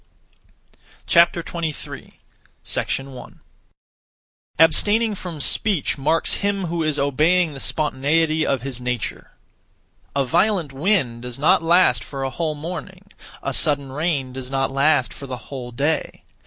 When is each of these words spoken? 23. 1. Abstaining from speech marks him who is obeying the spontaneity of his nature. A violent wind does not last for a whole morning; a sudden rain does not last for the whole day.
23. 1.05 2.13
1. 2.97 3.39
Abstaining 4.57 5.13
from 5.13 5.39
speech 5.39 5.95
marks 5.95 6.33
him 6.37 6.65
who 6.65 6.81
is 6.81 6.97
obeying 6.97 7.53
the 7.53 7.59
spontaneity 7.59 8.43
of 8.43 8.63
his 8.63 8.81
nature. 8.81 9.29
A 10.15 10.25
violent 10.25 10.73
wind 10.73 11.21
does 11.21 11.37
not 11.37 11.61
last 11.61 12.03
for 12.03 12.23
a 12.23 12.31
whole 12.31 12.55
morning; 12.55 13.11
a 13.43 13.53
sudden 13.53 13.91
rain 13.91 14.33
does 14.33 14.49
not 14.49 14.71
last 14.71 15.13
for 15.13 15.27
the 15.27 15.37
whole 15.51 15.71
day. 15.71 16.23